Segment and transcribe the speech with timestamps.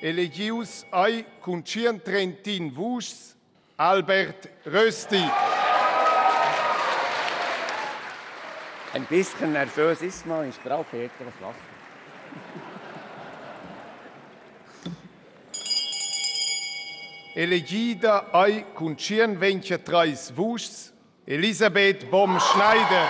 [0.00, 3.34] elegius ai cun Trentin vus
[3.76, 5.24] Albert Rösti.
[8.94, 11.58] Ein bisschen nervös ist man, ich brauche etwas Wasser.
[17.34, 20.92] Elegida ai cun 23 vus
[21.26, 23.06] Elisabeth Baum-Schneider.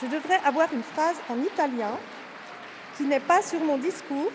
[0.00, 1.98] Je devrais avoir une phrase en italien
[3.00, 4.30] qui n'est pas sur mon discours.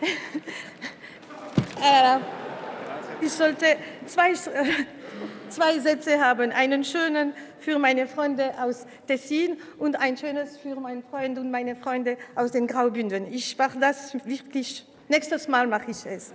[0.02, 2.18] äh,
[3.20, 3.66] ich sollte
[4.06, 4.32] zwei,
[5.48, 6.50] zwei Sätze haben.
[6.50, 11.76] Einen schönen für meine Freunde aus Tessin und ein schönes für meinen Freund und meine
[11.76, 13.32] Freunde aus den Graubünden.
[13.32, 14.84] Ich mache das wirklich.
[15.08, 16.32] Nächstes Mal mache ich es.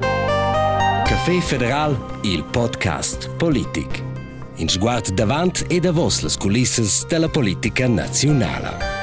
[0.00, 4.02] Café Federal, il podcast Politik.
[4.56, 8.97] In sguard davant e davos les culisses della politica nazionale.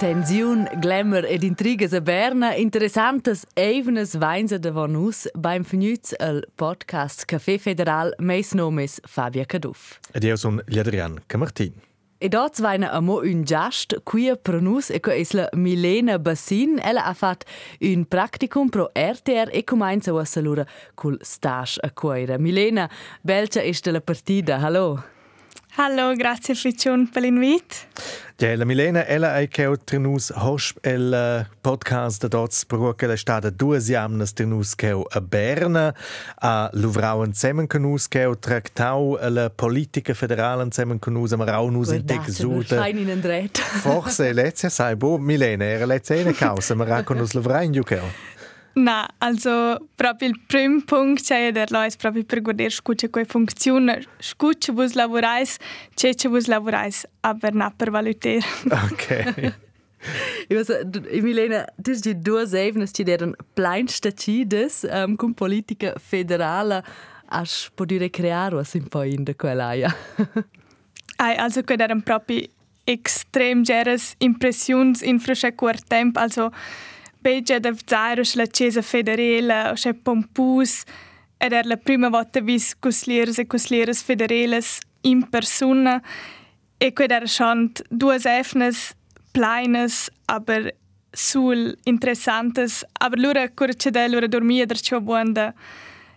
[0.00, 7.26] Tension, Glamour ed intrigas a Berna, interessantes evenes weins davon us beim Fnüz al podcast
[7.28, 9.98] Café Federal, meis nomes Fabia Caduff.
[10.14, 11.74] Ed io son Adrian Camartin.
[12.18, 16.80] E dort vaina amo un gast qui nus e co es la Milena Bassin.
[16.82, 17.44] Ella ha fat
[17.80, 20.64] un practicum pro RTR e comincia a salura
[20.94, 22.38] col stage a.
[22.38, 22.88] Milena,
[23.20, 24.62] belcia est la partida.
[24.62, 24.96] Hallo.
[24.96, 25.19] Hallo,
[26.16, 27.76] grazie Friccion per l'invito.
[28.36, 33.78] Ja, la Milena, ella è che trinus hosp el podcast dort bruche la stada due
[33.78, 35.94] jamnas trinus che a Berna
[36.38, 42.30] a Luvrauen zusammen kanus che traktau la politica federale zusammen kanus am raunus in tek
[42.30, 42.76] zude.
[42.76, 43.58] Fein in dret.
[43.58, 48.38] Forse letzte sai bo Milena, era letzte eine causa, ma raconus Luvrain jukel.
[48.72, 53.98] No, also proprio il primo punto c'è da è proprio per guardare scuccia come funziona,
[54.18, 55.56] scuccia vos lavorais,
[55.94, 58.40] c'è c'è vos lavorais, aber non per valutare.
[58.70, 59.54] Ok.
[60.48, 60.86] Ich weiß,
[61.22, 66.82] Milena, du hast die due Ebenen, die deren pleinste Cides um, con politica federale,
[67.28, 69.94] hast dir creare was un po' in quell'aia?
[71.18, 72.46] Ai, also che erano proprio
[72.84, 76.50] extrem geres impressions in frische quart temp, also
[77.20, 80.84] Begia da Zairus la Chiesa Federale, c'è Pompus,
[81.36, 86.02] ed era la prima volta vis cuslieres e cuslieres federales in persona,
[86.78, 88.94] e quid era schon due efnes
[89.32, 90.74] pleines, aber
[91.12, 95.52] sul interessantes, aber lura curce de lura dormia der ciò buonda,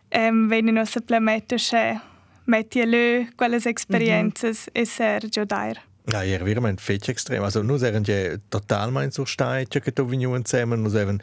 [0.10, 2.00] um, veni no supplemento c'è
[2.46, 4.82] metti a lö quelles experiences mm -hmm.
[4.82, 5.82] e ser giodair.
[6.06, 7.44] Ja, ja, veramente fece extrem.
[7.44, 11.20] Also, erano ja total mein so stein, che tu veniamo zusammen, noi erano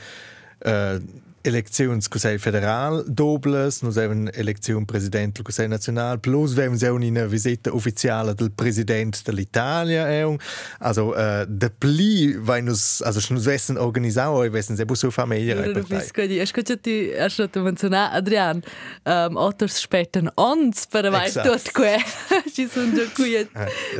[1.42, 7.02] Elektions Conselho Federal dobles, nos even Elektion President del Conselho Nacional, plus vem se un
[7.02, 10.38] ina visita ufficiale del President dell'Italia eun.
[10.78, 15.54] Also äh, de pli vai nos also nos vessen organisau e vessen se buso famiglia.
[15.54, 16.30] Ja, du bist gut.
[16.30, 18.62] Ich könnte die erst noch mencionar Adrian,
[19.04, 21.98] ähm otters späten ons per vai tot que.
[22.54, 23.48] Ci sono già qui.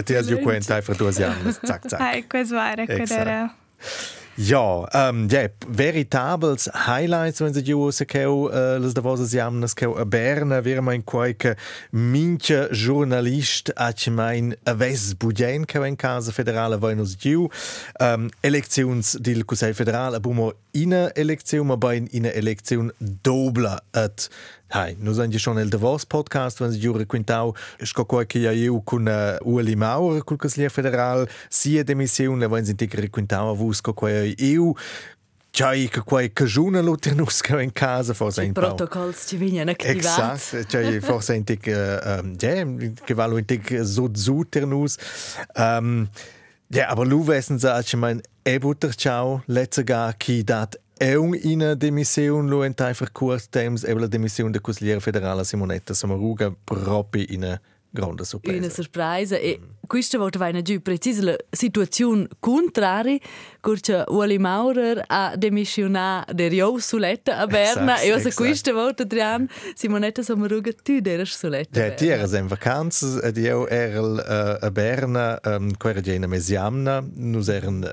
[0.04, 1.52] Ti has ju quenta einfach due anni.
[1.52, 2.00] Zack zack.
[2.00, 3.54] Ai, questo era, questo era.
[4.42, 9.60] Ja, ähm, ja, veritables highlights, wenn sie die rauskommen, äh, das da was sie haben,
[9.60, 11.56] das Bern, wir mein qualche
[11.90, 17.50] minche Journalist, hat mein Wes Budien, che in casa federale vai nos diu,
[17.98, 23.78] ähm, Elektions del Consiglio federale, abbiamo in Elektion, ma bei in Elektion dobla
[24.70, 28.53] at Hai, noi siamo già nel Davos podcast, wenn sie giure quintau, sco qualche ja
[28.53, 33.80] eu con uh, Ueli Maurer, col Consigliere Federal, sia demissione, wenn sie integri quintau avus
[33.80, 34.75] co quai eu,
[35.53, 39.98] C'hai che quai cagiuna lo ternusca in casa, forse in Protocolli ci vengono attivati.
[39.98, 42.64] Esatto, c'hai forse in tic, uh, ja,
[43.04, 44.97] che valo in tic so zu ternus.
[45.56, 46.09] Um,
[46.69, 51.14] ja, aber lu wissen sie, ich mein, e butter ciao, letzte gar, chi dat è
[51.14, 57.24] una demissione, lo einfach kurz temps, e la demissione del Consigliere Federale Simonetta Samaruga proprio
[57.30, 58.58] in una grande sorpresa.
[58.58, 59.64] Una sorpresa e mm.
[59.86, 63.18] questa volta va in giù precisa la situazione contraria,
[63.62, 69.48] perché Ueli Maurer ha demissionato da Rio Suletta a Berna e also questa volta Adrian
[69.74, 71.80] Simonetta Samaruga tu eras Suletta.
[71.80, 76.26] Ja, ti eras in vacanze ed io ero a Berna, um, qua era già in
[76.28, 77.91] Mesiamna, nus eran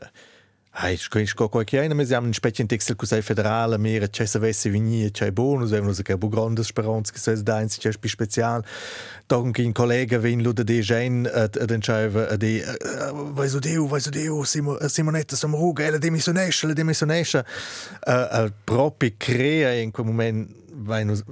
[0.80, 4.38] Hai, sco qualche anno, ma siamo in specie in textil così federale, mira, c'è se
[4.38, 8.08] avesse venire, c'è bonus, abbiamo che bu grande speranza che se da in c'è più
[8.08, 8.64] speciale.
[9.26, 12.64] Darum che un collega vin lu de gen ad entscheiva ad e
[13.32, 17.44] vai su deu, vai su deu, Simonetta Samruga, la demissionesce, la demissionesce,
[18.64, 20.06] proprio crea in quel
[20.78, 21.24] momento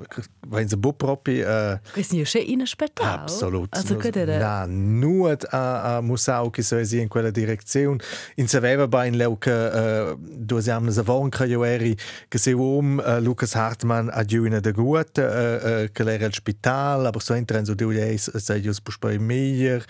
[0.47, 3.69] wenn sie propi äh, es nie schon inaspettato absolut.
[3.71, 7.99] Also cadere na nur a, a Musau che so in quella direzione
[8.35, 11.95] in saveva bei in leuke uh, du sie haben eine Woche Joeri
[12.29, 17.05] che se um uh, Lukas Hartmann a giuna de gut uh, uh, che al spital
[17.05, 19.83] aber so entren so du es sei just bei meier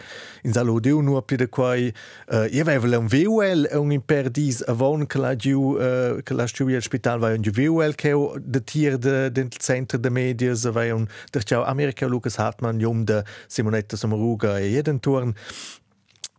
[0.44, 1.94] in salo du nur pli de quai.
[2.32, 6.34] Uh, io aveva un VUL un in perdis a von che la giu uh, che
[6.34, 10.64] la giu al spital vai un VUL che de tier de del centro de medias
[10.64, 15.34] vai un der ciao Amerika Lukas Hartmann jum de Simonetta Sommaruga e jeden turn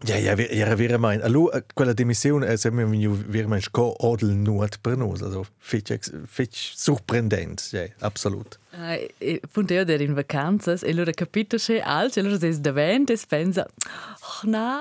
[0.04, 1.22] ja, ja, era verament.
[1.22, 7.68] Allo, quella dimissione è sempre veramente sco odel nuot per nos, also fitch, fitch sorprendent,
[7.72, 8.58] ja, absolut.
[8.78, 13.18] Uh, punto io ero in vacanze e allora capito che altro, allora sei davanti e
[13.26, 14.80] pensa, oh no,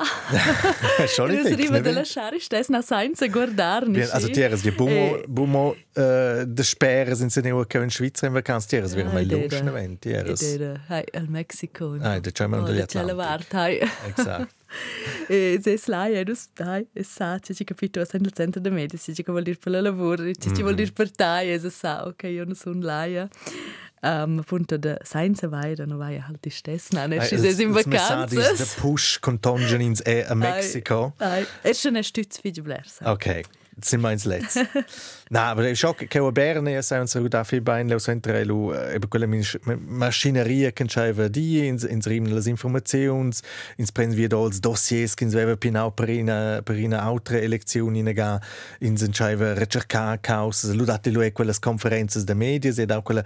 [1.08, 1.46] Schon nicht.
[1.46, 3.94] allora arriva da lasciare stessa na senza guardarmi.
[3.94, 8.34] Bien, also tieres die bumo bumo uh, de spere sind sie nicht in Schweizer in
[8.34, 9.30] Vacanze, tieres wäre mein.
[9.30, 10.42] Luxus event, tieres.
[10.42, 10.78] Era
[11.14, 11.96] al Mexico.
[12.02, 13.90] Ah, da c'è Oh, degli da c'è la Atlantic.
[14.08, 14.54] Exakt.
[15.28, 18.98] E se slai, e dus, dai, e sa, c'è capito, è nel centro de media,
[18.98, 22.06] c'è che vuol dire per la lavoro, c'è che vuol dire per te, e sa,
[22.06, 23.28] ok, io non sono laia.
[24.02, 26.52] Um, appunto, da senza vai, da non vai halt die
[26.92, 28.54] non è Eh, ci sei in vacanze.
[28.56, 31.14] de push con Tonjanins e a Mexico.
[31.18, 33.12] Dai, è schon ein Stütz wie blersa.
[33.12, 33.42] Ok,
[33.82, 34.68] sind wir ins Letzte.
[35.30, 38.44] Na, aber ich auch che a Berne sai un saluto a fi bain lo centre
[38.46, 43.42] lu e quella machineria che c'è di ins ins rim les informazions
[43.78, 43.92] ins
[44.28, 48.40] dols dossiers che sveva pinau per ina altre elezioni nega
[48.82, 53.24] ins c'è ricerca causa lu dati lu e quelle conferenze de media e da quella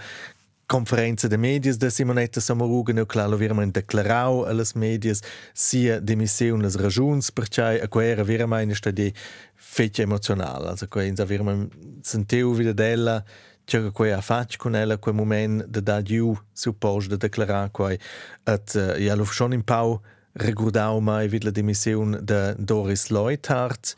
[0.69, 5.23] conferenza de medias de Simonetta Samaruga no claro virament declarau alles medias
[5.53, 9.11] sia demissiun las ragiuns perchai a quera virament sta di
[9.55, 13.23] fece emocional also quei insa virament sentiu vida della
[13.69, 17.99] C'era quei a fac con ella quel moment de da giu suppos de declarar quei
[18.43, 20.01] at uh, ja lo schon in pau
[20.33, 23.93] regurdau mai vid la demissiun de Doris Leuthard.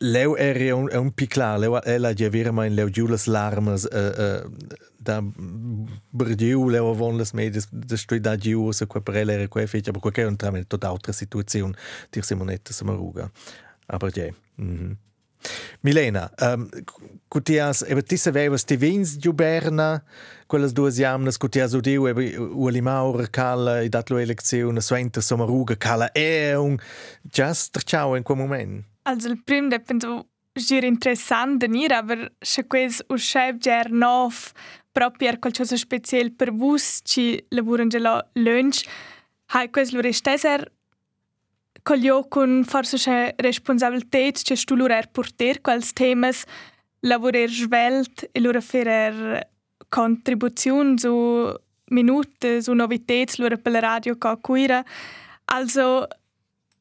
[0.00, 4.50] Leu era un, un piclar, leu ella già veramente leu giù las larmas uh, uh,
[5.02, 5.22] da
[6.10, 9.66] bergiu leu avon las medias da stoi da giù se quel per ella era quel
[9.66, 11.74] fece, aber quel che è un tramite tutta altra situazione
[12.10, 13.30] dir Simonetta Samaruga.
[13.86, 14.28] Aber ja.
[14.56, 14.96] Mhm.
[15.80, 16.68] Milena, um,
[17.28, 20.02] cutias, eba ti savevas ti vins giù Berna,
[20.46, 25.76] quelles due jamnas, cutias udiu, eba Uli Maurer, cala, i dat lo elezione, Suenter Samaruga,
[25.76, 26.76] cala, e un
[27.22, 28.84] just ciao in quel moment.
[29.04, 34.52] Also il primo è penso gir interessant venir, aber se quels usceb ger nov
[34.92, 38.84] proprio qualcosa special per vus ci lavuran gelo lunch,
[39.52, 40.70] hai quels lure steser
[41.82, 46.44] colio con forse c'è responsabilität c'è stu lure er porter quels temas
[47.00, 49.48] lavorer svelt e lure fer
[49.88, 51.54] contribuzione su
[51.90, 54.84] minute su novität lure per la radio ca cuira
[55.46, 56.06] also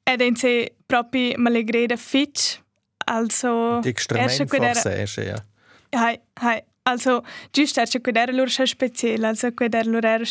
[0.04, 2.60] ed in se proprio malgreda fitch
[3.06, 5.44] also erste quella- forse, ja.
[5.92, 6.64] Hai, hai.
[6.90, 9.84] Also, giusto, c'è che era loro speciale, also che era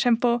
[0.05, 0.39] un po'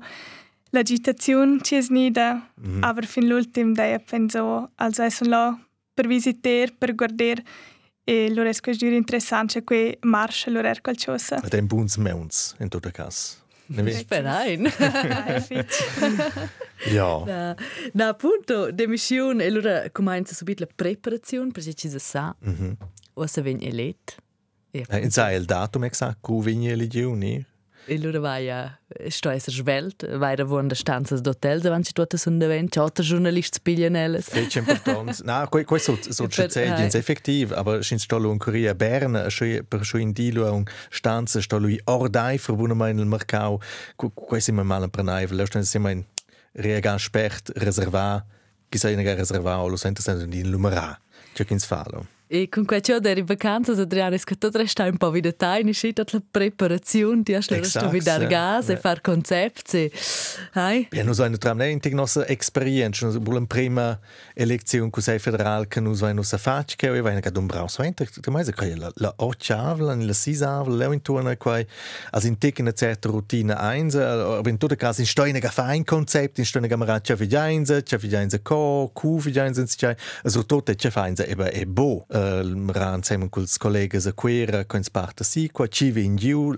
[0.71, 2.83] l'agitazione ci è snida, Mhm.
[2.83, 5.57] aber fin l'ultim day penso, also è là
[5.93, 7.43] per visitare, per guardare
[8.03, 11.41] e loro è squadra interessante, che marcia loro era qualcosa.
[11.43, 13.37] Ed ein buns meuns, in tutto caso.
[13.67, 13.91] Ne?
[13.91, 14.67] Sperein.
[16.91, 17.23] Ja.
[17.25, 17.55] Na,
[17.93, 22.77] na appunto, demissione, e allora comincia subito la preparazione, perché ci si sa, Mhm.
[23.13, 24.13] o se viene eletto.
[24.71, 27.45] In sai il datum exact, cu vigne legioni?
[27.85, 32.17] E allora vai a sto essere svelt, vai a vuonda stanze d'hotel, davanti ci tutte
[32.17, 34.29] sono davanti, c'è altri giornalisti spigliano elles.
[34.29, 35.23] Fece important.
[35.23, 36.47] Na, quei quei so so c'è
[36.83, 41.41] ins effektiv, aber sin stolo in Korea Bern, scho per scho in dilo un stanze
[41.41, 43.59] stolo i ordai verbuna mai nel mercau.
[43.95, 46.05] Quei si mal per naiv, lo stanze si mein
[46.51, 48.23] reagan spert reserva,
[48.69, 50.95] chi sai nega reserva, lo sente sempre di numera.
[51.33, 52.18] C'è chi fallo.
[52.31, 55.73] E con questo ero in vacanza, Adriano, è che tutto resta un po' di tiny
[55.73, 58.27] shit, la preparazione, ti sto Exakt, vidar ja.
[58.27, 58.77] gas e Ja.
[58.77, 59.91] far concepti.
[60.53, 60.87] Hai?
[60.91, 63.99] Ja, nu so eine tram ne intig nossa experienza, nu bulan prima
[64.35, 68.07] elezione cu sei federal che vai nossa fac che e na cadum braus vai inter,
[68.11, 71.65] tu mai che la la ochavla, la sisavla, leu intorno quai
[72.11, 75.83] as in tic una certa routine eins, aber in tutte cas in steine ga fein
[75.83, 80.45] concept, in steine fi jainza, c'è fi jainza co, cu fi jainza in sich, also
[80.45, 82.05] tutte c'è feinza eba e bo.
[82.19, 86.53] Uh, ra insieme con i colleghi a quera con parte sì qua ci vin giù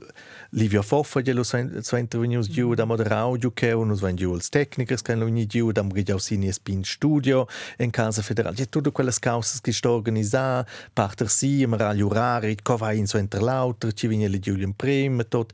[0.51, 5.01] Livio Foffa glielo so intervenius giù da moderau giù che uno sven giù els tecnicers
[5.01, 8.56] che ogni giù da mri giù sini spin studio in casa federale.
[8.56, 13.08] Ja tutte quelle cause che sto organizzà parter sì ma ra gli orari cova in
[13.08, 15.53] so interlauter ci viene giù in prim tot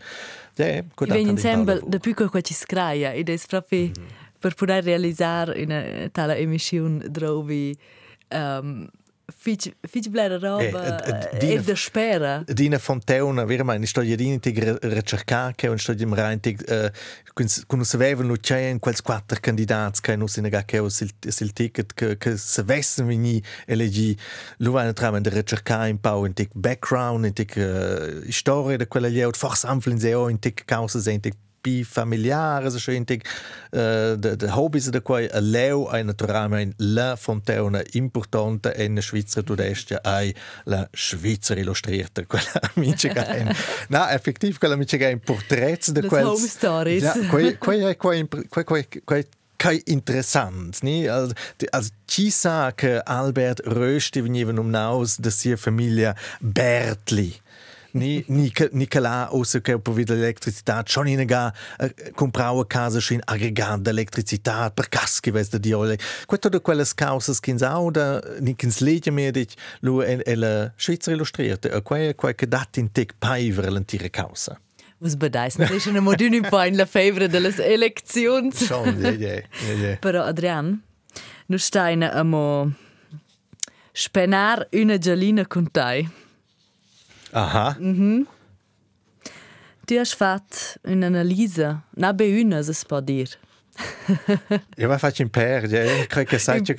[0.56, 5.64] ja vien insieme da più che ci scraia ed è proprio mm per poter realizzare
[5.64, 7.76] una tale emissione drovi
[8.30, 8.88] um,
[9.36, 12.44] Fitch blera roba eh, e, e, e da spera.
[12.46, 16.64] Dina fonteuna, vera mai, sto jedini tig ricercar che un sto tig
[17.68, 21.54] kun se vevan nu c'è quels quattro candidats che nu sinaga che o sil sil
[21.54, 24.18] ticket che che se vessen vini elegi
[24.58, 29.08] lu va entrare in ricercar in pau in tig background in uh, storia de quella
[29.08, 31.34] lieu forse amflin se o in tig causa in tig
[31.68, 33.24] bi familiare so schöntig
[33.72, 39.44] uh, de, de hobbies da quai a leu ai naturalmente la fonteuna importante in Schweizer
[39.44, 40.34] tudestia ai
[40.64, 43.56] la Schweizer illustrierte quella amici che
[43.90, 48.64] na effektiv quella amici che porträts de quels home stories ja quai quai quai quai
[48.64, 49.26] quai quai
[49.58, 51.34] kai interessant ni also,
[51.72, 57.34] also ci sa che Albert Rösti veniva um naus de sia famiglia Bertli
[57.98, 61.54] ni ni ni cala o se che per vida l'elettricità schon in ga
[62.16, 67.56] comprare casa schon aggregat d'elettricità per caschi ves de diole quetto de quelle causas che
[67.60, 72.36] au da ni kins legge mir dich lu el el Schweizer illustrierte a quai quai
[72.36, 74.60] che dat in tek paiver l'antire causa
[75.00, 78.52] Was bedeist das ist eine moderne Point la favore delle elezioni.
[78.52, 79.42] Schon, ja, ja,
[79.80, 79.96] ja.
[79.98, 80.82] Però Adrian,
[81.46, 82.72] nu steine amo
[83.94, 86.10] spenar una gelina con te.
[87.32, 87.76] Aha.
[87.80, 88.28] Mhm.
[89.86, 91.66] Du hast fatto un'analisi,
[91.96, 93.32] non be una, se si può dire.
[94.76, 96.06] Io mi faccio imperdere, ja.
[96.08, 96.74] credo che sai che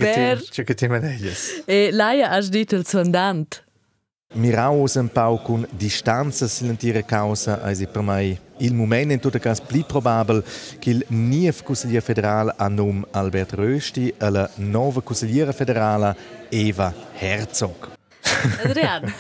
[0.51, 1.63] ti, che ti maneggias.
[1.65, 3.65] E lei ha detto il suo andante.
[4.35, 9.63] Mirau un po' con distanza silentire causa, also per me il momento in tutto caso
[9.67, 10.45] più probabile
[10.79, 16.15] che il nuovo consigliere federale a nome Albert Rösti e la nuova consigliera federale
[16.51, 17.97] Eva Herzog.
[18.65, 19.15] Adrian.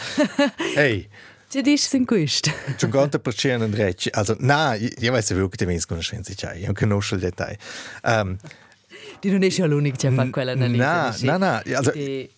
[0.74, 1.08] hey.
[1.50, 2.50] Ci dici in questo?
[2.76, 4.10] C'è un per cento di reci.
[4.12, 7.56] Also, no, io vedo wirklich die conoscenze c'hai, io conosco il dettaglio.
[8.02, 8.36] Um,
[9.18, 11.24] Di non sei l'unico che fa quella analisi.
[11.24, 11.74] No, no, no.
[11.74, 12.28] Also, di...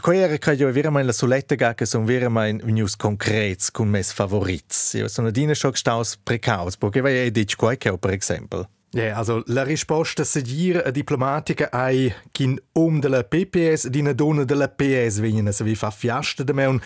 [0.00, 4.92] Quella che io vera la soletta che sono vera mein news concrets con mes favorits.
[4.94, 8.68] Io sono dine schon gestaus precaus, perché vai e dici qualche per esempio.
[8.90, 14.44] Ja, also la risposta seguire a diplomatica ai kin um della PPS di una donna
[14.44, 16.80] della PS vengono se vi fa fiasta da me un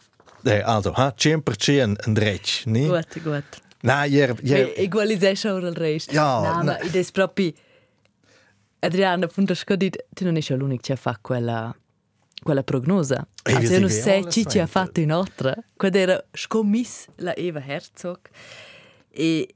[0.44, 2.86] eh, also ha 100% un dretch, ni?
[2.86, 3.60] Gut, gut.
[3.82, 6.12] Na, ier ier equalization ora il resto.
[6.12, 7.52] Ja, na, ma id è proprio
[8.80, 11.74] Adriana, appunto, scodit, tu non sei l'unico che fa quella
[12.42, 13.24] quella prognosa.
[13.44, 15.54] E also, io non so chi ci ha fatto in altra.
[15.76, 18.18] Quando era scommiss la Eva Herzog
[19.08, 19.54] e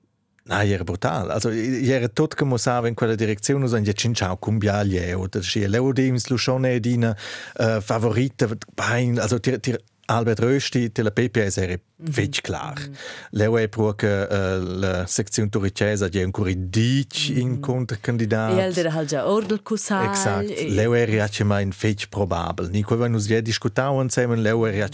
[0.48, 1.30] Nein, era brutal.
[1.30, 5.66] Also, era tot che mo sava in quella direzione, usan ja cinciao cumbiaglie, oder schi
[5.66, 7.16] Leodims, Lucione, Dina,
[7.58, 12.12] uh, Favorite, Bein, also, tir, tir, Albert Rösti, della PPS era mm -hmm.
[12.12, 12.78] fetch klar.
[12.78, 12.96] Mm -hmm.
[13.30, 17.40] Leo è proprio uh, la sezione turicesa di ancora dic mm -hmm.
[17.40, 18.76] in controcandidat.
[18.76, 20.04] E era già ordel cusal.
[20.04, 20.50] Exakt.
[20.50, 20.70] E...
[20.70, 22.68] Leo era ja mein fetch probabel.
[22.70, 24.88] Nico, uns ja diskutauen zusammen, Leo era ja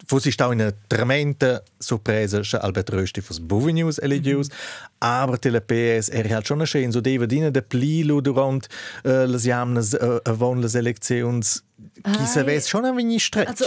[0.00, 4.96] mein Fossi stau in tremenda sorpresa che Albert Rösti fos Bovi News eligius, mm -hmm.
[4.98, 8.68] aber tele PS er halt schon schön so deva dina de plilo durant
[9.04, 11.62] uh, las jamnas uh, avon las elections
[12.02, 13.48] chi se ves schon a vegni stretch.
[13.48, 13.66] Also,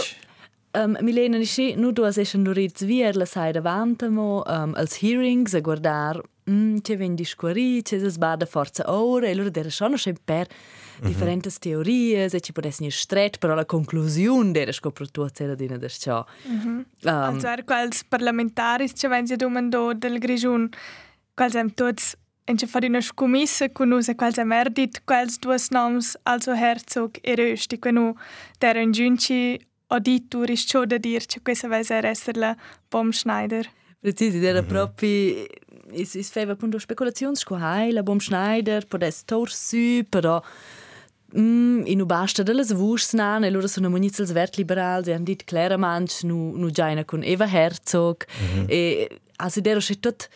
[0.76, 4.96] Um, Milena, nisci, nu du has eschen luriz vier la sai davanti mo um, als
[4.96, 9.70] hearings a guardar mm, che ven discuori, che se sbada forza ora e loro dera
[9.70, 10.48] schon schon per
[11.04, 11.12] mm -hmm.
[11.12, 15.88] differentes teorie, se ci potesse ni stret, però la conclusione dera scopertura c'era dina da
[15.88, 16.24] ciò.
[16.48, 16.84] Mm -hmm.
[17.02, 20.68] um, also er quals parlamentaris che ven si domando del grigiun,
[21.34, 25.38] quals em tots en che fare una scomissa con us e quals em erdit quals
[25.38, 28.14] duas noms also Herzog e Rösti, quenu
[28.58, 29.58] der en giunci
[29.88, 32.56] auditor ist schon da dir, che questa a essere la
[32.90, 33.66] Bom Schneider.
[34.00, 34.68] Precisi, era mm -hmm.
[34.68, 35.46] proprio
[35.92, 40.42] es es feva appunto speculazioni con la Bom Schneider, podes tor su, però
[41.36, 45.24] Mm, e nu basta delle svus nan, e loro sono munizels vert liberal, e han
[45.24, 48.66] dit claramente nu nu giaina con Eva Herzog mm -hmm.
[48.68, 50.28] e also der ist tot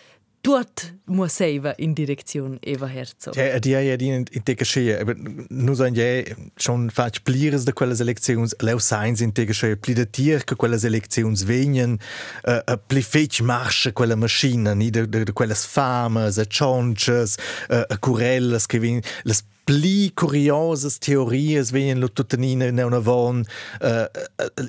[0.43, 3.37] dort muss in Direktion Eva Herzog.
[3.37, 5.15] Ja, die ja die in der Geschichte, aber
[5.49, 6.23] nur so ein ja
[6.57, 10.57] schon fast plires de quelle Selektions, leu signs in der Geschichte, pli de tier che
[10.57, 11.99] quelle Selektions venien,
[12.47, 17.37] uh, uh, pli fetch marsche quelle Maschine, ni de, de, quelles fames, de chonches,
[17.71, 23.43] uh, curelles che vin, les pli curiosas teorias veien lo tutanina in una von
[23.83, 24.07] uh,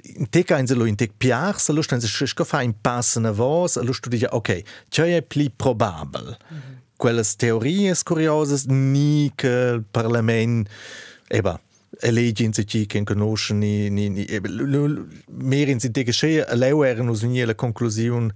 [0.03, 3.25] in te kain se lo in te piars lo stan se scho fa in passen
[3.25, 6.75] a vos lo studia ok c'è è pli probabel mm -hmm.
[6.97, 10.67] quelles teorias curiosas ni che il parlament
[11.29, 11.59] eba
[12.01, 14.25] elegi in sich che conoscono ni ni ni
[15.27, 18.33] mehr in sich geschehen leu eran us nie la conclusion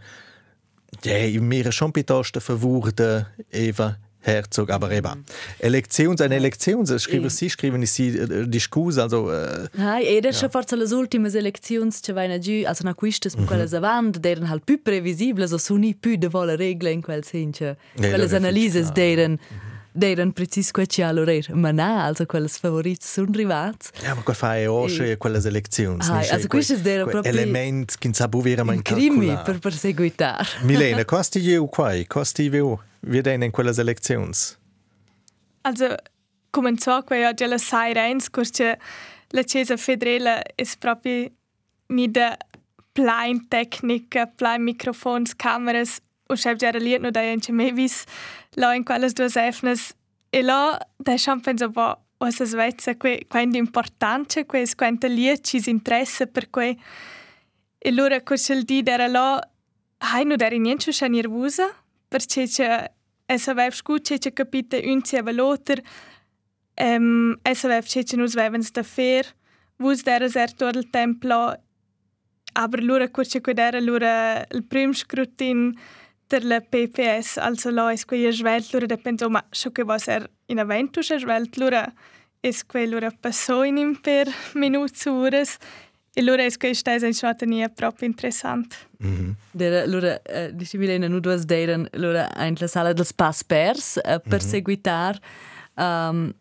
[1.02, 5.20] ja mir schon piuttosto favore eva Herzog, aber eben.
[5.20, 5.24] Mhm.
[5.60, 9.32] Elektions, eine Elektion, schreiben Sie, schreiben Sie äh, Diskus, also...
[9.32, 10.50] Äh, Nein, ed è ja.
[10.50, 13.46] forse le ultime elezioni che vanno giù, also na quistes, mm -hmm.
[13.46, 17.76] quelle avanti, erano halt più previsibili, so sono più de volle regle in quel senso.
[17.96, 19.38] Quelle analisi erano...
[19.96, 23.92] Deren precis quel ci allorer, ma na, also quelles favorits sun rivats.
[24.02, 26.00] Ja, ma quel fa è osce e quelle elezioni.
[26.02, 30.48] Ah, also quistes deren proprio element che sa buvere man crimi per perseguitar.
[30.64, 34.32] Milena, costi io qua, costi io wie denn in quelle elezioni?
[35.62, 35.96] Also,
[36.50, 38.80] cominciò qui oggi alle 6 reins, perché
[39.30, 41.30] la Chiesa federale è proprio
[41.88, 42.38] nicht da
[42.94, 48.04] plein tecnica, plein microfons, cameras, o scheb già liet no da ence mevis,
[48.56, 49.94] la in quelles due efnes,
[50.34, 55.08] e la da schon penso bo o se svezza que quindi importante que es quanta
[55.08, 56.78] liet ci interessa per que
[57.80, 59.42] e lura quel di era la
[60.00, 61.68] hai no der niente scha nervosa
[62.10, 62.90] perché c'è
[63.28, 65.82] es avev scucce c'è capite un ci ava l'oter
[66.76, 69.26] ehm es avev c'è nus vevens da fer.
[69.78, 71.56] Vus der er tot il templo
[72.54, 75.78] aber lura quel che era lura il prim scrutin
[76.30, 80.30] der PPS also la es quei svelt lura de penso ma scho che va ser
[80.48, 81.94] in evento svelt lura
[82.42, 85.58] es quei lura passo in per minuts ures
[86.16, 88.76] E allora è che stai in Schwatania proprio interessante.
[89.04, 89.34] Mm -hmm.
[89.52, 93.96] Der, allora, uh, dici Milena, nu duas deiren, allora, in la sala dels pas pers,
[93.96, 94.50] uh, per mm -hmm.
[94.50, 95.20] seguitar
[95.76, 96.34] um,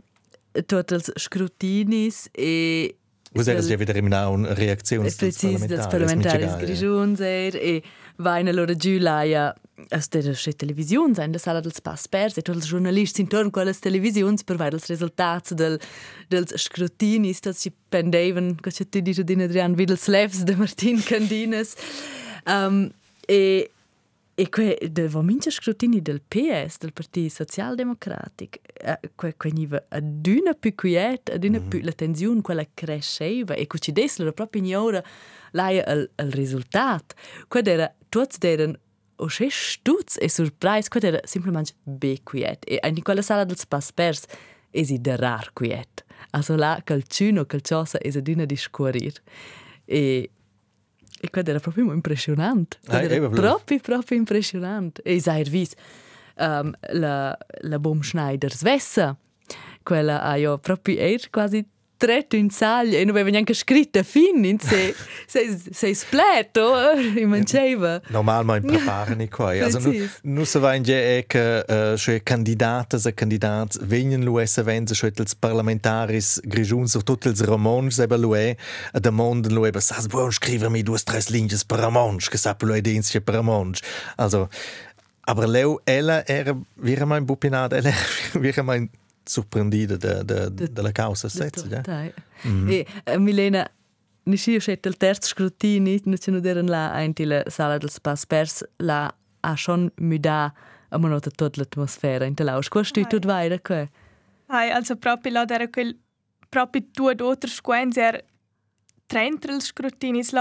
[0.67, 2.97] tots els scrutinis e
[3.35, 5.69] Vos eres ja wieder immer una reazione dels parlamentaris.
[5.69, 7.83] dels parlamentaris grigiuns e
[8.17, 9.55] vain allora giù laia
[9.91, 13.51] as der sche televisiun in der sala dels pas pers e tots els giornalisti intorno
[13.51, 15.79] a quelles televisiuns per els resultats del,
[16.31, 21.77] dels scrutinis dat si pendeven, che tu dici din Adrian Vidals Levs de Martin Candinas
[22.47, 22.91] um,
[23.29, 23.71] e
[24.35, 30.27] E que de vomince scrutini del PS, del Partito Socialdemocratic, eh, que que niva ad
[30.27, 31.69] una più quiet, ad una -hmm.
[31.69, 35.03] più la tensione quella cresceva e cuci des la propria ignora
[35.51, 37.15] laia al, al risultat.
[37.49, 38.75] Quad era tuts deren
[39.23, 42.65] o che stutz e surprise, quad era simplement be quiet.
[42.67, 44.27] E in quella sala dels pas pers
[44.71, 46.05] esi de rar quiet.
[46.31, 49.15] Also la calcuno calciosa es ad una discurir.
[49.87, 50.31] E
[51.25, 52.79] E quello era proprio impressionante.
[52.89, 55.03] Ah, era proprio, proprio impressionante.
[55.03, 55.73] E sai, vis,
[56.39, 59.17] um, la, la Baumschneider Svessa,
[59.85, 61.65] quella ha io proprio er quasi
[62.03, 64.93] tretto in saglia e non aveva neanche scritto fin in se
[65.25, 68.01] sei sei spleto in manceva.
[68.09, 73.15] Normalmente preparano qua also nu nu se va in je che uh, che candidate e
[73.15, 78.35] candidats vengono lo esse venze che els parlamentaris grigiun so tutti els romans eba lo
[78.35, 78.57] e
[78.93, 83.35] lo eba sas buon scrivermi due tre linee per romans che sa lo edinse per
[83.35, 83.81] romans
[84.17, 84.49] also
[85.21, 87.93] aber leu ella era wir mein bupinat ella
[88.43, 88.91] wir mein
[89.25, 91.67] surprendida da, da, da, dalla causa stessa.
[91.69, 91.83] Ja?
[92.45, 92.71] Mm -hmm.
[92.71, 93.69] E, uh, Milena,
[94.23, 98.27] ne si uscito il terzo scrutini, non c'è nulla là in la sala del spas
[98.27, 100.53] pers, là ha schon müda
[100.91, 102.69] a monota tutta l'atmosfera in telausch.
[102.69, 103.89] Qua sti tutto vai da qua?
[104.47, 105.97] Ai, also proprio là era quel
[106.49, 108.25] proprio due o tre squenze er
[109.07, 110.33] trentre il scrutinis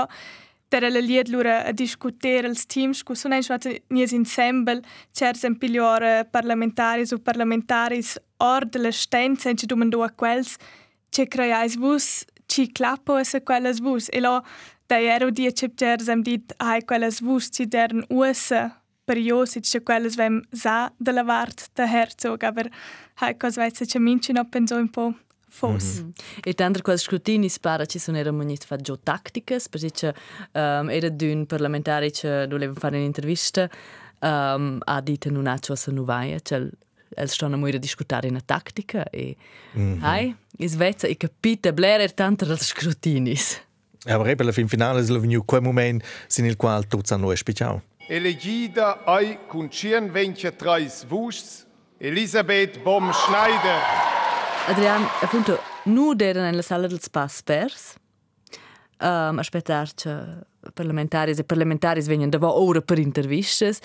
[0.72, 4.82] der la lied lura a discutere els teams cu sun ein schwat nies ensemble
[5.14, 10.58] chers en pigliore parlamentaris o parlamentaris or de la stenza en ci domando a quels
[11.12, 14.10] che creais vus ci clappo a quelles vus.
[14.12, 14.44] E lo
[14.88, 19.60] da ero die chipters am dit ai quelles vus ci dern usa per io si
[19.62, 22.70] che quelles vem sa de la vart da herzog aber
[23.22, 25.14] hai cos weiss che minci no penso un po'
[25.52, 26.00] fos.
[26.00, 26.12] Mm -hmm.
[26.44, 30.14] E tanto quel scrutini spara ci sono era munit fa gio tattiche, perché
[30.54, 33.70] um, era d'un parlamentare che voleva fare un'intervista
[34.22, 36.68] um, ha detto non ha ciò se non vai, cioè
[37.14, 39.36] el stanno a discutere in tattica e
[39.78, 40.04] mm -hmm.
[40.04, 43.62] hai in Svezia e capite bler er tanto dels scrutinis.
[44.06, 46.06] Aber eben, la fin finale è venuto quel momento
[46.38, 47.84] in il quale tutti hanno speciato.
[48.08, 51.66] Elegida ai con 123 vus
[52.00, 54.21] Elisabeth Bom-Schneider.
[54.72, 57.96] Adrian, appunto, nu erano nella sala del spas pers.
[59.00, 60.16] Um, aspettar che
[60.74, 63.76] parlamentari e parlamentari vengono da ora per interviste.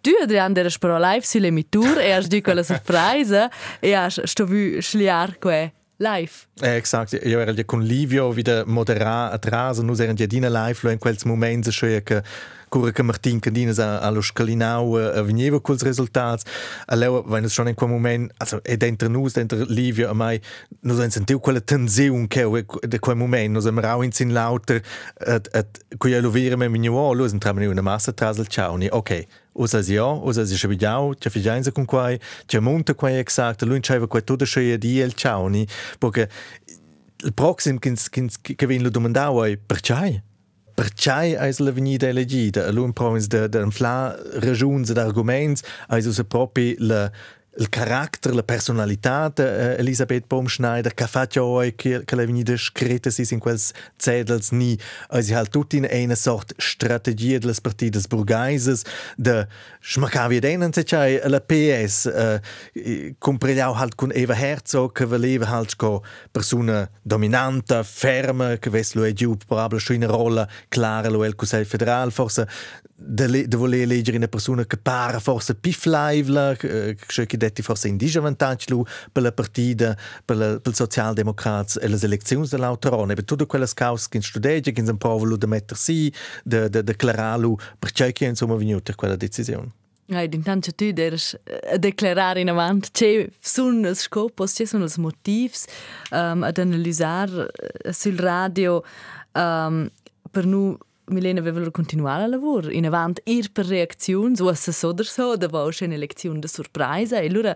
[0.00, 3.50] Tu, Adrian, eras però live sull'emitur e hai detto quella sorpresa
[3.80, 5.72] e hai sto vu schliar que
[6.04, 6.46] live.
[6.60, 10.90] Eh, exakt, io ero con Livio wieder moderar atrás und nus eran ja dina live
[10.90, 12.22] in quels moments schon che
[12.68, 16.44] cura che Martin Candinas allo scalinau uh, veniva quels resultats.
[16.86, 20.40] Allora wenn es schon in quel moment also e dentro nus dentro Livio a mai
[20.80, 22.44] nus han sentiu quella tensione che
[22.88, 23.52] de quel moment.
[23.52, 24.82] Nus am rau in sin lauter
[25.18, 28.88] at at quia lo vire me minio lo sind tramani una massa trasel ciao ni
[28.90, 33.62] okay Usa si ja, usa si shabidiao, c'è figianza con quai, c'è monta quai exact,
[33.62, 35.66] lui c'aveva quai tutto scioia di el ciao ni,
[35.98, 36.28] perché
[37.24, 40.22] il prossimo che viene lo domandavo è perché?
[40.74, 42.66] Perché è la venuta elegida?
[42.66, 47.10] Allora, provis de, de infla ragioni ed argomenti, è proprio la
[47.56, 52.56] il carattere, la personalità di uh, Elisabeth Baumschneider, che fa poi che, che la venuta
[52.56, 54.76] scritta si in quels Zetels ni,
[55.08, 58.82] also halt tut in eine Sort Strategie des Partides Burgaises,
[59.16, 59.46] de
[59.80, 65.76] schmaccavi denen se c'è la PS, uh, compregliau halt con Eva Herzog, che voleva halt
[65.76, 71.24] co persona dominante, ferma, che ves lo è giù probabile schon in rolla clara lo
[71.24, 72.46] el Consiglio federal, forse
[72.96, 77.88] de, de voler leggere una persona che para forse più lively, che, che detti forse
[77.88, 83.14] in disvantaggio per la partita, per, la, per socialdemocrats e le elezioni dell'autorone.
[83.14, 88.26] Per tutte quelle cause che studiano, che si provano di mettersi, di declararlo, perché che
[88.26, 89.82] insomma venuta quella decisione.
[90.06, 91.34] Ja, intanto tu deves
[91.72, 95.56] a declarar in avant ce sono i scopos, ce sono i motivi
[96.10, 97.48] um, ad analizzare
[97.90, 98.82] sul radio
[99.32, 99.88] um,
[100.30, 100.76] per noi
[101.06, 105.36] Milena aveva continuare a lavorare in avanti ir per reazioni o se so der so
[105.36, 107.54] da war schon eine Lektion de sorpresa e allora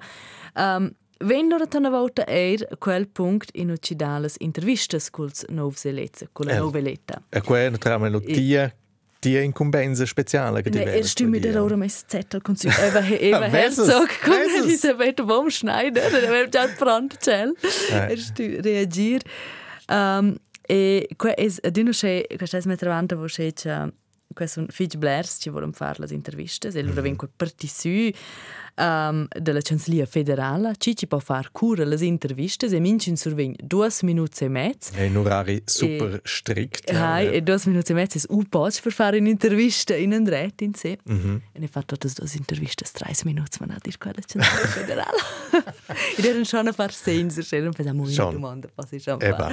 [0.57, 6.47] um, Wenn loro una volta er quel punkt in occidales intervistas culs novs elezza, con
[6.47, 6.59] la Eh.
[6.59, 7.21] noveletta.
[7.29, 8.73] E qua tramelo tia,
[9.19, 11.63] tia incumbenza speciale che Ne, diventa er stimme der tia.
[11.65, 14.65] ora mes Zettel con su Eva Eva Herzog Wessels.
[14.65, 17.53] Elisabeth Baumschneider, der wird già pronto cel.
[17.91, 18.13] Eh.
[18.13, 18.19] Er
[20.69, 23.67] E, kaj je edino še, kaj še mi je trebalo všeč.
[24.29, 27.67] Avanti vo che questo Fitch Blairs ci volen fare le interviste e loro vengono parti
[27.67, 27.89] su
[28.77, 33.89] um, della Cancellia federale ci ci può far cura le interviste e mincin survegn due
[34.03, 36.91] minuti e mezzo È un orario super strikt.
[36.91, 40.75] Hai, e due minuti e mezzo è un po' per fare un'intervista in Andret in
[40.75, 40.99] sé.
[41.05, 41.43] Mhm.
[41.53, 45.19] E ne fa tutte due interviste, tre minuti, ma non dire quella centrale federale.
[46.17, 48.33] Ed erano schon a far senso, erano per una Schon.
[48.33, 49.53] domanda, poi schon Eh, fa.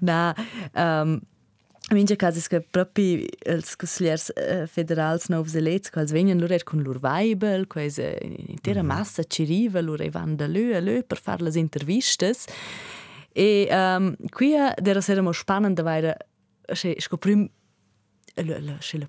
[0.00, 0.34] Na,
[0.74, 1.20] um, in
[1.94, 6.98] minha casa è proprio els consigliers uh, federals novs elets, quals vengono loro con loro
[7.00, 8.02] Weibel, quasi
[8.48, 12.34] intera massa ci arriva, loro vanno da lì a lì per fare le interviste.
[13.32, 16.16] E um, qui era saremo spannend weil
[16.66, 17.48] che scoprim
[18.34, 19.08] la la che la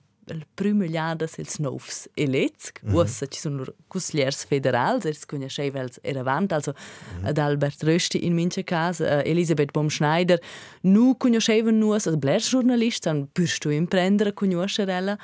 [0.88, 2.94] liada sels novs elets, -hmm.
[2.94, 7.28] ussa ci sono consigliers federals, es conoscevels eravant, also -hmm.
[7.28, 10.42] ad Albert Rösti in mince casa, uh, Elisabeth Baumschneider,
[10.82, 15.18] nu conoscevan nuos, als blers journalist, an pürstu imprendere conoscerella.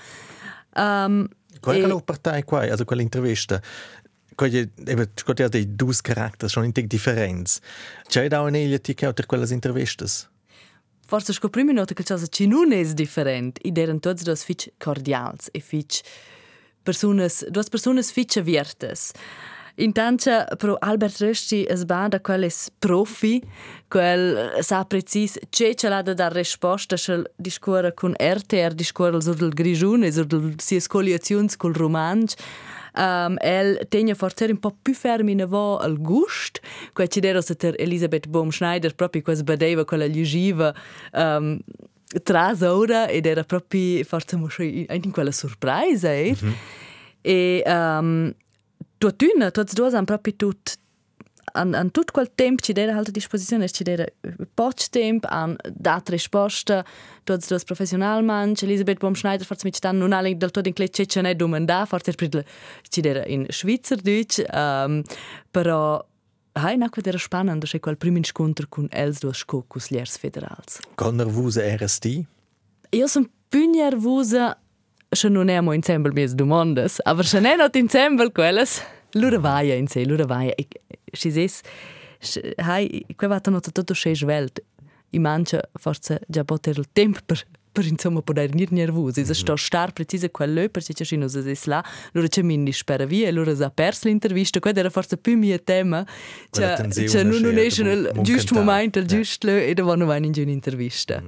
[0.75, 1.27] Um,
[1.59, 3.61] Qual è e- la partei qua, also quell'intervista?
[4.35, 7.61] Quelle, eben, scotti ha dei due caratteri, sono in differenze.
[8.07, 10.05] C'è da un'eglia ti che per quelle interviste?
[11.13, 13.59] Forse scoprimi nota che cosa ci non è different.
[13.61, 16.01] Id eran tots dos fitch cordials e fitch
[16.81, 19.11] personas, dos personas fitch aviertes.
[19.75, 23.43] Intanto, pro Albert Rösti es bada quelles profi,
[23.87, 29.35] quel sa precis ce ce l'ha da dar risposta schel discora con RTR discora sur
[29.35, 32.33] del grigione, sur del sies coliazions col romansch.
[32.95, 36.59] Um, el tegna forse un po' più fermi vo al gust,
[36.93, 40.75] qua ci dero se ter Elisabeth Baumschneider proprio quas badeva quella ljugiva
[41.13, 41.59] um,
[42.21, 46.35] tras ora ed era proprio forse mo schon in quella sorpresa eh?
[47.21, 48.31] e um,
[48.99, 50.77] tuttuna, tots duos han proprio tut
[51.51, 54.05] an, an tut quel temp ci dera halt a disposizione ci dera
[54.53, 56.85] poc temp an dat risposta
[57.23, 61.21] tots duos professionalman Elisabeth Baumschneider forse mit stan non alle del tot in clet ce
[61.21, 62.45] ne domanda forse per
[62.89, 65.01] ci dera in Schweizerdeutsch um,
[65.51, 66.05] però
[66.55, 70.81] Hai nacque era spannend, c'è quel primo incontro con els duos scocusliers federals.
[70.93, 72.05] Con nervosa RST?
[72.91, 74.55] Io sono più nervosa
[75.09, 79.73] se non è insieme alle mie domande, ma se non è insieme quelles, lura vaia
[79.73, 80.53] in sé, lura vaia.
[81.13, 81.61] E si ses,
[82.55, 84.63] hai, qua va tanto tutto sei svelt.
[85.11, 89.21] I mangia forse già poter il tempo per per insomma poter nir nervosi.
[89.21, 89.31] Mm -hmm.
[89.33, 93.31] sto star precisa quello per se ci non si là, loro c'è mini spera via,
[93.31, 96.05] loro sa perso l'intervista, quello era forse più mio tema.
[96.51, 101.23] Cioè, cioè non, non il mon- giusto momento, il giusto e da vanno in un'intervista.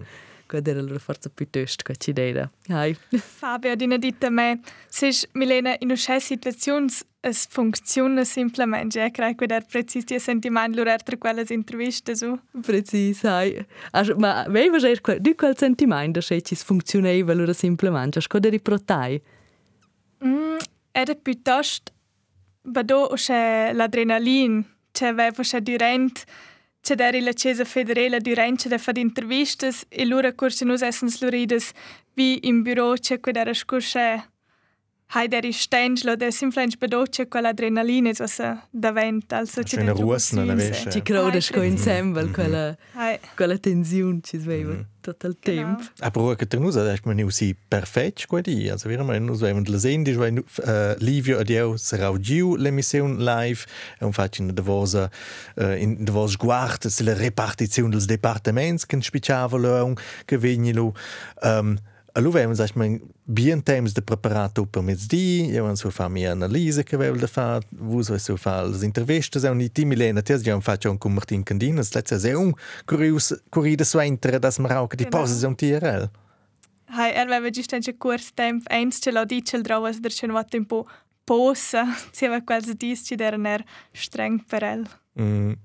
[0.48, 2.50] quella era la forza piuttosto che ci dera.
[2.68, 2.96] Hai.
[3.42, 6.88] Fabio, dina dita me, se Milena in una situazione
[7.26, 9.10] es funziona semplicemente, eh?
[9.12, 12.40] credo che è preciso di sentimento loro tra quelle interviste su.
[12.62, 13.66] Preciso, hai.
[14.18, 19.20] Ma vei già quel di quel sentimento se ci funzionava loro semplicemente, scoda riprotai.
[20.24, 20.58] Mm,
[20.92, 21.92] era piuttosto
[22.62, 26.22] Bado c'è l'adrenalina, c'è aveva c'è durante
[26.82, 31.72] c'è deri la Chiesa federale durante c'è fare interviste e loro corse nos essens lorides
[32.16, 34.35] wie im Büro c'è quella scorse
[35.08, 40.44] hai der stenglo der simflench bedoce quella adrenalina so sa davent also c'è una ruosna
[40.44, 42.76] na vesce ci croda sco ensemble quella
[43.36, 48.26] quella tensione ci sveva tutto il tempo aber che tenusa da man nu si perfect
[48.26, 50.44] quadi also wir man nu so eben la sehen die weil
[51.00, 53.66] Livio adio sarà giu l'emissione live.
[54.00, 55.10] E un faccio in vosa
[55.56, 59.94] in de vos guard se la repartizione dels departaments che spiciavolo
[60.26, 60.94] che vegnilo
[61.42, 61.78] um,
[62.18, 66.96] Avevamo sagt man bien temps de preparato per mezzdi, io so fa mia analisi che
[66.96, 70.58] avevo da fare, vu so so fa le interviste, se ogni team Milena tes già
[70.62, 72.54] faccio con Martin Candina, letzte se un
[72.86, 76.10] curios curida so inter das mar auch die pause so TRL.
[76.86, 80.32] Hai er aveva giusto un corso tempo, eins ce l'ho dice il dravas der schon
[80.32, 80.88] wat tempo
[81.26, 84.88] posa, si aveva quasi dis ci der ner streng per el.
[85.20, 85.58] Mm.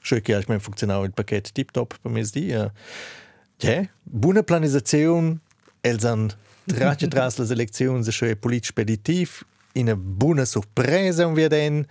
[0.00, 2.50] Schön che ich mein funktioniert il paket tip top per mezzdi.
[2.50, 2.70] Ja,
[3.58, 3.88] yeah.
[4.04, 5.40] buona planizzazione
[5.82, 6.30] els han
[6.66, 9.42] tratge tras las elecziuns e schö polit speditiv
[9.74, 11.86] in a buona sorpresa un vieden.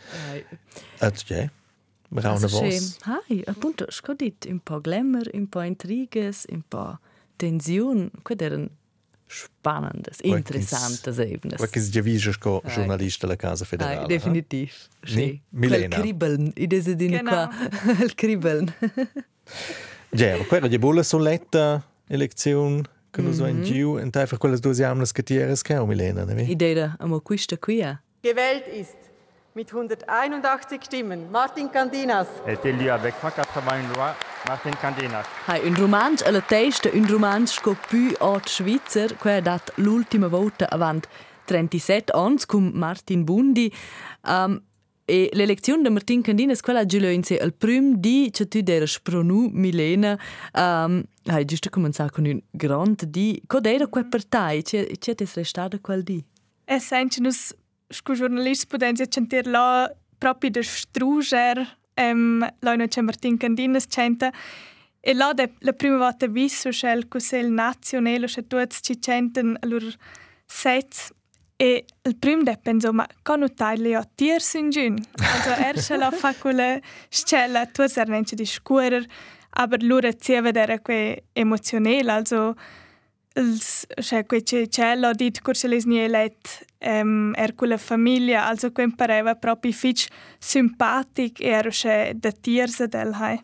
[0.99, 1.49] At ja.
[2.11, 2.97] Rauna vos.
[3.07, 6.99] Hai, appunto, scodit un po' glamour, un po' intriges, un po'
[7.37, 8.69] tensione, quid erano
[9.31, 11.15] spannendes, interessantes
[11.71, 13.99] si già visto come giornalista della Casa Federale.
[14.01, 14.73] Hai, definitiv.
[15.03, 15.39] Sì.
[15.51, 15.95] Milena.
[15.95, 17.47] Quel kribbeln, i dese dine Genau.
[17.47, 17.49] qua,
[18.03, 18.73] il kribbeln.
[20.09, 24.57] Ja, aber quella di buona soletta elezione che lo so in giù, e einfach quelle
[24.57, 26.43] due siamo che tieres che Milena, ne?
[26.43, 27.83] Idea, amo quista qui?
[28.21, 28.95] Gewählt ist
[29.53, 32.27] mit 181 Stimmen Martin Candinas.
[32.45, 34.15] est élu avec 180 voix
[34.47, 35.25] Martin Candinas.
[35.45, 40.27] Hai un romansch alla testa, un romansch sco più ot Schweizer, che ha dat l'ultima
[40.27, 41.05] volta avant
[41.45, 43.73] 37 ans cum Martin Bundi.
[44.25, 44.61] Um,
[45.05, 48.85] e l'elezione di Martin Candinas quella giù in sé al prim di che tu era
[48.85, 50.17] spronu Milena
[50.53, 55.79] um, hai giusto cominciato con un grand di codera quel partai c'è c'è te restata
[55.79, 56.23] quel di?
[56.65, 57.53] E sente nos
[57.87, 64.31] sco giornalisti potenza sentir la proprio der Struger ähm, la no c'è Martin Candinas centa
[65.03, 69.57] e la de la prima volta visto c'è il Consiglio nazionale c'è tutti ci centen
[70.45, 71.11] sets
[71.61, 75.95] e il primo de penso ma con Italia a tier sin giun also er c'è
[75.95, 79.05] la fa quella scella tu ser nence di scuorer
[79.51, 82.55] aber lura zieva era que emozionale also
[83.35, 88.47] ils cioè que c'è c'è la dit curse les nie let um, er quella famiglia
[88.47, 90.07] also que pareva proprio fitch
[90.39, 93.39] sympatic er c'è da tierse del hai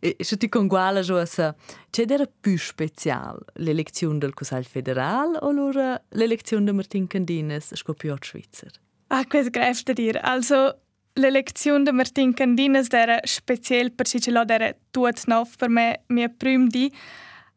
[0.00, 1.54] e se ti conguala jo sa
[1.90, 7.92] c'è era più special l'elezione del Consiglio federal o allora l'elezione di Martin Candinas sco
[7.92, 10.18] più ot Schweizer Ah, quest grefte dir.
[10.20, 10.80] Also,
[11.14, 16.02] l'elezione di Martin Candinas era speziell per si ce l'ho era tuot nov per me
[16.08, 16.92] mia prim di,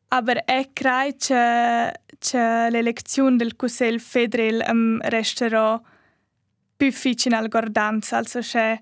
[0.09, 5.81] aber e crai che, che l'elezione del Consiglio federale um, resterà
[6.77, 8.79] più vicino al guardanza, also che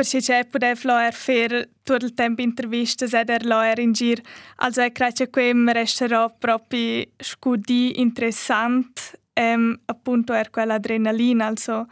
[0.00, 4.22] per si c'è potev loer fer tutto il tempo interviste ed er loer in gir,
[4.56, 11.86] also e crai che quem resterà proprio scudi interessant um, appunto er quella adrenalina, also.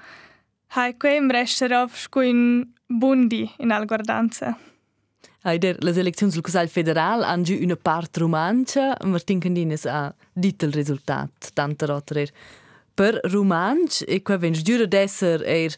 [0.69, 4.57] Hai quem resterà scu in bundi in al guardanza.
[5.45, 10.63] Eider, les eleccions del Consiglio federal han giù una part romancia, Martin Candinas ha dit
[10.63, 12.33] il risultat, tanta rotter er
[12.95, 15.77] per romanch, e qua vens giura d'esser er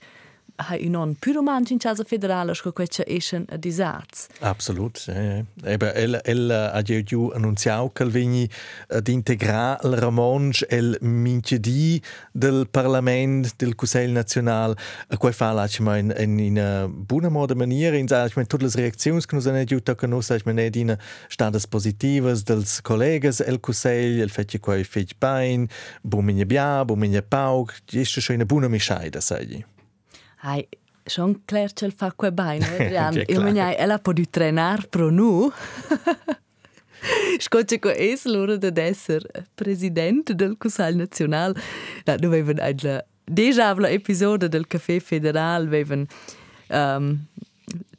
[0.68, 4.29] hai un on più romanch in casa federale, sco queccia eschen a disats.
[4.40, 5.03] Absolut.
[5.07, 5.44] Ja.
[5.64, 8.49] Eben, el, el ha già giù annunziato che vigni
[8.88, 14.75] ad integrare il romansch el minchedi del Parlament del Consiglio Nazionale.
[15.09, 18.35] A quei fa la ci in, in, in una buona moda maniera, in sa, ich
[18.46, 20.96] tutte le reazioni che nos hanno aiutato che nos, ich meine, in
[21.29, 25.68] stadas positivas dels collegas el Consiglio, el fece quei fece bain,
[26.03, 29.64] buminja bia, buminja pauk, ist schon eine buona mischaida, sai.
[30.42, 30.66] Hai,
[31.05, 33.22] schon il fa quei bain, Adrian.
[33.26, 35.50] Il magnai, ella può di trenar pro nu.
[37.38, 39.22] Scoccia co es l'ora de esser
[39.55, 41.55] president del Consiglio Nacional.
[42.05, 46.07] Da dovevan la Deja la episode del Café Federal vevan
[46.68, 47.26] um,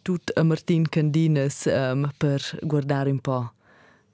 [0.01, 3.53] tut a Martin Candinas um, per guardare un po'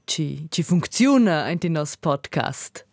[0.06, 2.87] ci, ci funziona in nostro podcast.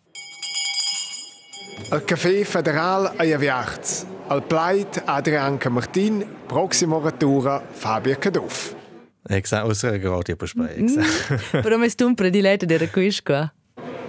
[1.89, 4.05] Al Café Federal a Javiarz.
[4.27, 8.73] Al Pleit Adrian Martin, Proximo Ratura Fabio Caduff.
[9.29, 10.85] Exakt, aus einer Radio besprechen.
[10.85, 11.61] Mm.
[11.61, 12.77] Però mi stu un prediletto di
[13.23, 13.51] qua.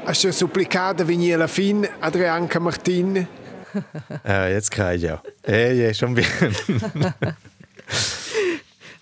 [0.05, 3.27] Hast du supplicata venire alla fin, Adrian Martin?
[4.25, 5.23] äh, jetzt kriege ich ja.
[5.43, 6.27] Hey, ja, schon bien.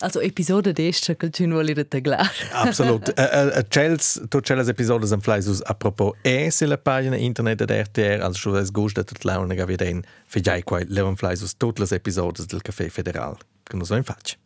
[0.05, 2.31] Also episode d'esce che tu vuoi dire klar.
[2.53, 3.09] Absolut.
[3.17, 8.21] Uh, uh, Chels, tu Chels episodes am Fleisus apropos e sulla pagina internet der RTR,
[8.21, 12.47] also schon es gusta tot launa ga veden, fidjai quai levan Fleisus tutte le episodes
[12.47, 13.39] del Café Federal.
[13.63, 14.37] Che non so in faccia.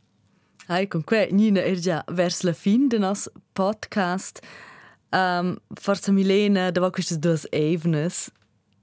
[0.69, 4.39] Hai con que Nina er già vers la fin de nos podcast.
[5.11, 8.31] Um, forza Milena, da va queste due evnes,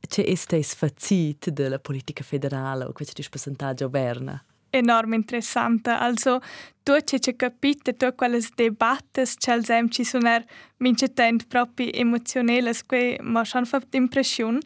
[0.09, 4.43] c'è estes fazit della politica federale o questa dispercentaggio berna
[4.77, 5.89] enorm interessante.
[5.89, 6.39] Also,
[6.83, 10.45] tu ci hai capito, tu quelle debattes, c'è il ci sono er
[10.77, 14.59] mince tent proprio emozionali, che mi hanno fatto impressione.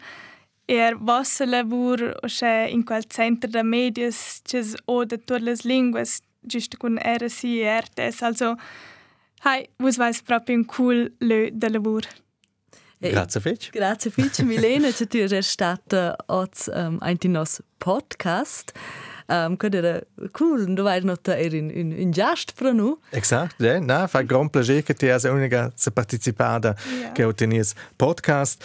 [0.66, 2.14] E vostro lavoro
[2.68, 4.10] in quel centro di media,
[4.44, 6.06] c'è o di tutte le lingue,
[6.40, 8.22] giusto con RSI e RTS.
[8.22, 8.56] Also,
[9.44, 12.08] hai, voi siete proprio un cool de lavoro.
[13.00, 13.70] Grazie Fitch.
[13.72, 14.42] Grazie Fitch.
[14.42, 18.74] Milena, che tu sei stata oggi um, in nostro podcast.
[19.30, 20.02] Um, que era
[20.34, 22.98] cool, du vai nota er in in in gast pro nu.
[23.12, 27.14] Exakt, ja, na, fa gran plaisir che ti has unica se participada yeah.
[27.14, 28.64] che ottenis podcast.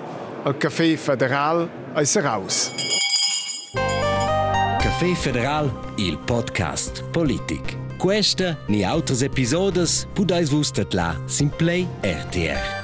[0.44, 2.70] al Café Federal è raus.
[4.78, 7.76] Café Federal, il podcast politic.
[7.98, 12.81] Questa ni altres episodes pudais vus la Simplay RTR.